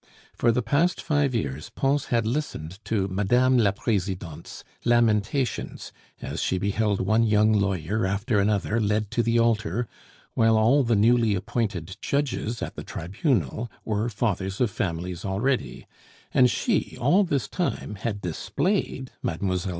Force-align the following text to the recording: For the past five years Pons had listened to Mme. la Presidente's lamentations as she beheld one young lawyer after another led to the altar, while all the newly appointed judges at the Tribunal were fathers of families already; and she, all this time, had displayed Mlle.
For 0.33 0.51
the 0.51 0.63
past 0.63 0.99
five 0.99 1.35
years 1.35 1.69
Pons 1.69 2.05
had 2.05 2.25
listened 2.25 2.79
to 2.85 3.07
Mme. 3.07 3.57
la 3.59 3.69
Presidente's 3.71 4.63
lamentations 4.83 5.91
as 6.19 6.41
she 6.41 6.57
beheld 6.57 6.99
one 6.99 7.21
young 7.21 7.53
lawyer 7.53 8.03
after 8.07 8.39
another 8.39 8.81
led 8.81 9.11
to 9.11 9.21
the 9.21 9.37
altar, 9.37 9.87
while 10.33 10.57
all 10.57 10.83
the 10.83 10.95
newly 10.95 11.35
appointed 11.35 11.97
judges 12.01 12.63
at 12.63 12.73
the 12.73 12.83
Tribunal 12.83 13.69
were 13.85 14.09
fathers 14.09 14.59
of 14.59 14.71
families 14.71 15.23
already; 15.23 15.85
and 16.33 16.49
she, 16.49 16.97
all 16.99 17.23
this 17.23 17.47
time, 17.47 17.93
had 17.93 18.23
displayed 18.23 19.11
Mlle. 19.21 19.59